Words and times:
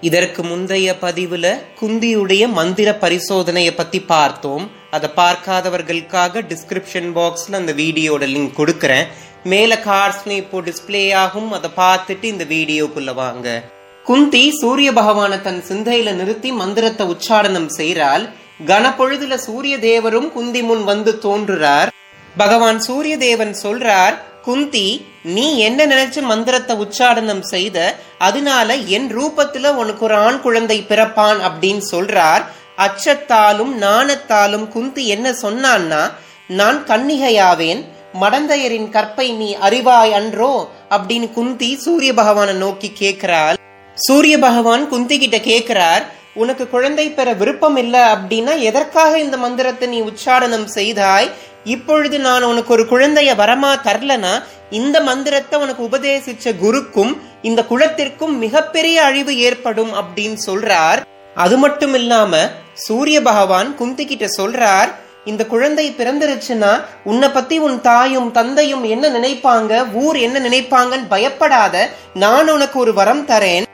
இதற்கு 0.00 0.42
முந்தைய 0.42 0.96
பதிவுல 1.00 1.46
குந்தியுடைய 1.80 2.52
மந்திர 2.52 2.98
பரிசோதனையை 3.00 3.72
பத்தி 3.76 4.00
பார்த்தோம். 4.00 4.70
அதை 4.90 5.10
பார்க்காதவர்களுக்காக 5.16 6.42
டிஸ்கிரிப்ஷன் 6.52 7.10
பாக்ஸ்ல 7.18 7.52
அந்த 7.52 7.72
வீடியோட 7.72 8.22
லிங்க் 8.34 8.56
கொடுக்கறேன். 8.56 9.06
மேல 9.44 9.78
கார்ட்ஸ்ல 9.84 10.30
இப்போ 10.30 10.60
டிஸ்பிளே 10.60 11.14
ஆகும். 11.14 11.52
அதை 11.52 11.70
பார்த்துட்டு 11.76 12.24
இந்த 12.24 12.44
வீடியோக்குள்ள 12.44 13.14
வாங்க. 13.14 13.62
குந்தி 14.04 14.50
சூரிய 14.50 14.92
பகவானை 14.92 15.42
தன் 15.42 15.62
சிந்தையில 15.68 16.12
நிறுத்தி 16.12 16.52
மந்திரத்தை 16.52 17.06
உச்சாரணம் 17.06 17.66
செய்கிறாள். 17.66 18.28
கனப்பொழுதுல 18.66 19.34
சூரிய 19.34 19.76
தேவரும் 19.76 20.32
குந்தி 20.32 20.62
முன் 20.62 20.84
வந்து 20.84 21.18
தோன்றுறார். 21.22 21.88
பகவான் 22.36 22.80
சூரிய 22.80 23.16
தேவன் 23.16 23.56
சொல்றார் 23.62 24.16
குந்தி 24.42 25.06
நீ 25.22 25.58
என்ன 25.58 25.86
நினைச்சு 25.86 26.22
மந்திரத்தை 26.22 26.76
உச்சாடனம் 26.76 27.40
செய்த? 27.40 27.94
அதனால 28.18 28.74
என் 28.74 29.18
ரூபத்துல 29.18 29.68
உனக்கு 29.74 30.04
ஒரு 30.04 30.16
ஆண் 30.16 30.40
குழந்தை 30.40 30.84
பிறப்பான் 30.88 31.40
அப்படின்னு 31.40 31.82
சொல்றார். 31.90 32.44
அச்சத்தாலும் 32.76 33.72
நாணத்தாலும் 33.80 34.68
குந்தி 34.68 35.08
என்ன 35.08 35.32
சொன்னான்னா 35.32 36.10
நான் 36.48 36.84
கன்னிகையாவேன். 36.86 37.84
மடந்தையரின் 38.20 38.90
கற்பை 38.90 39.36
நீ 39.36 39.56
அறிவாய் 39.56 40.10
அன்றோ? 40.10 40.68
அப்படின்னு 40.90 41.32
குந்தி 41.32 41.76
சூரிய 41.76 42.14
பகவானை 42.14 42.54
நோக்கி 42.54 42.90
கேட்கிறாள் 42.94 43.58
சூரிய 43.94 44.38
பகவான் 44.38 44.88
குந்தி 44.88 45.18
கிட்ட 45.18 45.38
கேட்கிறார் 45.40 46.04
உனக்கு 46.34 46.68
குழந்தை 46.68 47.10
பெற 47.10 47.32
விருப்பம் 47.32 47.76
இல்லை 47.76 48.00
அப்படின்னா 48.00 48.58
எதற்காக 48.58 49.18
இந்த 49.18 49.36
மந்திரத்தை 49.36 49.88
நீ 49.88 50.00
உச்சாரணம் 50.00 50.64
செய்தாய்? 50.64 51.28
இப்பொழுது 51.64 52.18
நான் 52.18 52.42
உனக்கு 52.42 52.72
ஒரு 52.72 52.84
குழந்தைய 52.92 53.30
வரமா 53.40 53.70
தரலனா 53.86 54.42
இந்த 54.70 55.00
மந்திரத்தை 55.00 55.60
உனக்கு 55.60 55.82
உபதேசிச்ச 55.84 56.56
குருக்கும் 56.58 57.12
இந்த 57.42 57.62
குலத்திற்கும் 57.62 58.34
மிகப்பெரிய 58.38 59.04
அழிவு 59.04 59.38
ஏற்படும் 59.38 59.92
அப்படின்னு 59.94 60.38
சொல்றார். 60.46 61.00
அது 61.34 61.56
மட்டும் 61.58 61.94
இல்லாம 61.94 62.38
சூரிய 62.74 63.22
பகவான் 63.22 63.74
குந்தி 63.74 64.06
கிட்ட 64.06 64.26
சொல்றார் 64.38 64.90
இந்த 65.24 65.46
குழந்தை 65.46 65.86
பிறந்துருச்சுன்னா 65.90 66.84
உன்னை 67.04 67.28
பத்தி 67.28 67.58
உன் 67.58 67.80
தாயும் 67.80 68.30
தந்தையும் 68.30 68.84
என்ன 68.84 69.08
நினைப்பாங்க? 69.08 69.72
ஊர் 69.94 70.16
என்ன 70.16 70.38
நினைப்பாங்கன்னு 70.48 71.08
பயப்படாத 71.08 71.88
நான் 72.14 72.48
உனக்கு 72.48 72.78
ஒரு 72.78 72.94
வரம் 72.94 73.26
தரேன். 73.26 73.66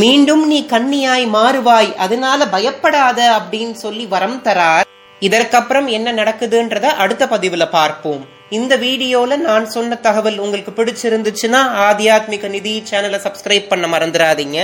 மீண்டும் 0.00 0.42
நீ 0.50 0.58
கண்ணியாய் 0.70 1.24
மாறுவாய் 1.34 1.88
அதனால 2.04 2.46
பயப்படாத 2.52 3.18
அப்படின்னு 3.38 3.74
சொல்லி 3.82 4.04
வரம் 4.12 4.38
தரார். 4.44 4.86
இதற்கப்புறம் 5.22 5.88
என்ன 5.96 6.08
நடக்குதுன்றத 6.12 6.86
அடுத்த 7.02 7.26
பதிவுல 7.32 7.64
பார்ப்போம். 7.70 8.22
இந்த 8.58 8.76
வீடியோல 8.84 9.36
நான் 9.48 9.66
சொன்ன 9.74 9.98
தகவல் 10.06 10.38
உங்களுக்கு 10.44 10.72
பிடிச்சிருந்துச்சுன்னா 10.78 11.60
ஆத்தியாத்மிக 11.88 12.48
நிதி 12.54 12.74
சேனலை 12.90 13.20
சப்ஸ்கிரைப் 13.26 13.68
பண்ண 13.72 13.86
மறந்துடாதீங்க. 13.94 14.58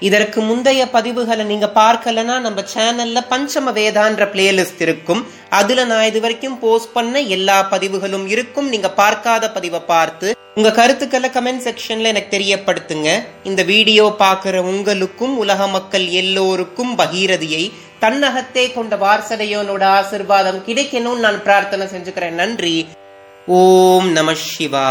இதற்கு 0.00 0.40
முந்தைய 0.40 0.82
பதிவுகளை 0.92 1.44
நீங்க 1.50 1.68
பார்க்கலனா 1.74 2.34
நம்ம 2.46 2.62
சேனல்ல 2.74 3.18
பஞ்சம 3.30 3.72
வேதான்ற 3.78 4.24
பிளேலிஸ்ட் 4.32 4.82
இருக்கும். 4.86 5.22
அதுல 5.50 5.84
நான் 5.84 6.08
இது 6.10 6.20
வரைக்கும் 6.20 6.58
போஸ்ட் 6.58 6.92
பண்ண 6.92 7.20
எல்லா 7.36 7.62
பதிவுகளும் 7.62 8.26
இருக்கும். 8.34 8.68
நீங்க 8.68 8.90
பார்க்காத 8.90 9.50
பதிவை 9.50 9.80
பார்த்து 9.80 10.34
உங்க 10.54 10.70
கருத்துக்களை 10.72 11.30
கமெண்ட் 11.30 11.64
செக்ஷன்ல 11.66 12.10
எனக்கு 12.12 12.30
தெரியப்படுத்துங்க. 12.36 13.08
இந்த 13.44 13.62
வீடியோ 13.62 14.04
பாக்குற 14.18 14.56
உங்களுக்கும் 14.72 15.34
உலக 15.38 15.66
மக்கள் 15.66 16.06
எல்லோருக்கும் 16.22 16.92
பகீரதியை 16.98 17.64
தன்னகத்தே 17.98 18.72
கொண்ட 18.72 18.96
வாரசடையோனோட 18.96 19.84
ஆசிர்வாதம் 19.98 20.62
கிடைக்கணும்னு 20.68 21.24
நான் 21.26 21.42
பிரார்த்தனை 21.42 21.86
செஞ்சுக்கிறேன். 21.86 22.38
நன்றி. 22.42 22.76
ஓம் 23.46 24.08
நம 24.12 24.34
சிவா 24.34 24.84